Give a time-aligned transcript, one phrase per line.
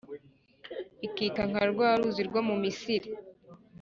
[1.07, 3.09] ikika nka rwa ruzi rwo mu misiri.